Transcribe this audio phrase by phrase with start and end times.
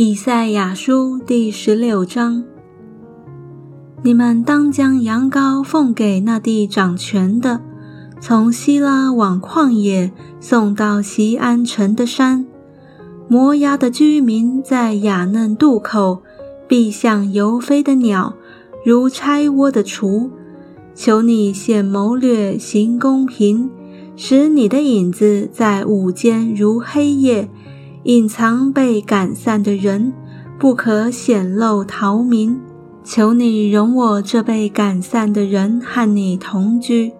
[0.00, 2.44] 以赛亚书第十六章：
[4.04, 7.60] 你们当将羊羔奉给那地掌权的，
[8.20, 12.46] 从希拉往旷野送到西安城的山。
[13.26, 16.22] 摩押的居民在雅嫩渡口，
[16.68, 18.36] 必像游飞的鸟，
[18.84, 20.30] 如拆窝的雏。
[20.94, 23.68] 求你显谋略，行公平，
[24.14, 27.50] 使你的影子在午间如黑夜。
[28.08, 30.14] 隐藏被赶散的人，
[30.58, 32.58] 不可显露逃民。
[33.04, 37.12] 求你容我这被赶散的人和你同居。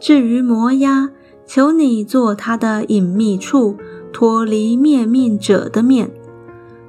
[0.00, 1.10] 至于摩押，
[1.46, 3.76] 求你做他的隐秘处，
[4.10, 6.10] 脱离灭命者的面。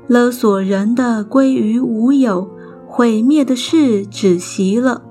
[0.08, 2.50] 勒索人的归于无有，
[2.88, 5.02] 毁灭的事止息了。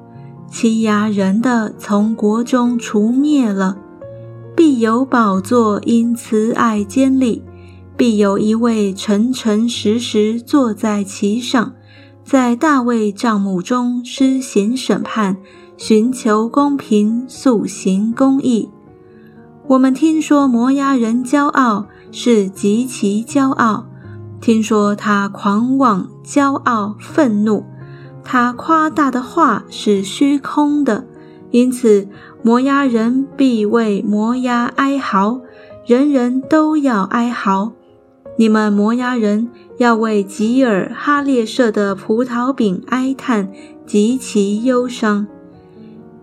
[0.51, 3.77] 欺压人的从国中除灭了。
[4.57, 7.43] 必有宝座因慈爱坚立。
[7.97, 11.75] 必有一位诚诚实实坐在其上，
[12.25, 15.37] 在大卫帐幕中施行审判，
[15.77, 18.71] 寻求公平，速行公义。
[19.69, 23.85] 我们听说摩押人骄傲，是极其骄傲；
[24.41, 27.65] 听说他狂妄、骄傲、愤怒，
[28.25, 31.07] 他夸大的话是虚空的。
[31.53, 32.09] 因此，
[32.43, 35.41] 摩押人必为摩押哀嚎，
[35.87, 37.73] 人人都要哀嚎。
[38.37, 43.53] 你们摩押人要为吉尔哈列舍的葡萄饼哀叹，
[43.87, 45.27] 极其忧伤，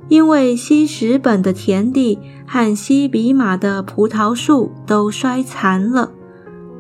[0.08, 6.12] 因为西什本的田地和西比马的葡萄树都衰残了，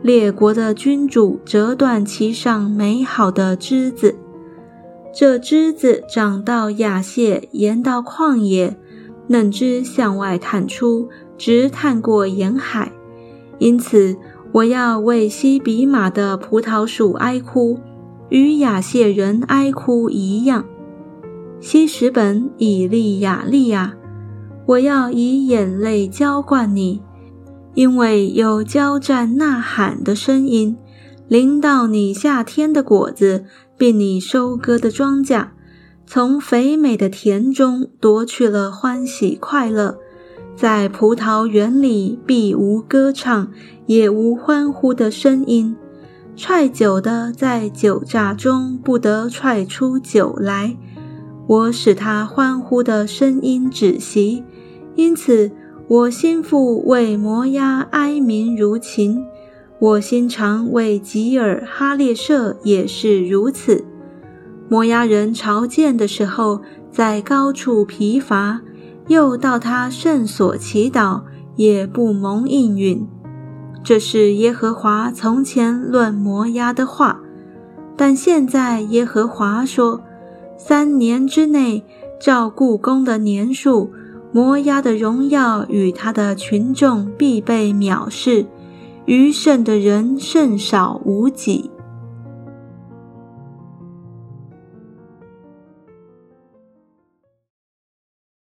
[0.02, 4.16] 列国的君主折断其上美好的枝子，
[5.14, 8.76] 这枝子长到亚谢，延到旷野，
[9.28, 12.92] 嫩枝向外探出，直探过沿海，
[13.60, 14.18] 因此。
[14.52, 17.80] 我要为西比马的葡萄树哀哭，
[18.30, 20.66] 与亚谢人哀哭一样。
[21.60, 23.96] 西什本以利亚利亚，
[24.66, 27.02] 我要以眼泪浇灌你，
[27.76, 30.76] 因为有交战呐喊的声音，
[31.28, 33.46] 临到你夏天的果子，
[33.78, 35.50] 并你收割的庄稼，
[36.08, 40.00] 从肥美的田中夺去了欢喜快乐。
[40.60, 43.50] 在葡萄园里必无歌唱，
[43.86, 45.74] 也无欢呼的声音。
[46.36, 50.76] 踹酒的在酒榨中不得踹出酒来。
[51.48, 54.44] 我使他欢呼的声音止息，
[54.96, 55.50] 因此
[55.88, 59.24] 我心腹为摩押哀鸣如琴，
[59.80, 63.86] 我心肠为吉尔哈列舍也是如此。
[64.68, 66.60] 摩押人朝见的时候，
[66.92, 68.60] 在高处疲乏。
[69.10, 71.24] 又到他圣所祈祷，
[71.56, 73.06] 也不蒙应允。
[73.84, 77.20] 这是耶和华从前论摩押的话，
[77.98, 80.02] 但现在耶和华说：
[80.58, 81.84] 三年之内，
[82.22, 83.92] 照故宫的年数，
[84.32, 88.46] 摩押的荣耀与他的群众必被藐视，
[89.06, 91.72] 余剩的人甚少无几。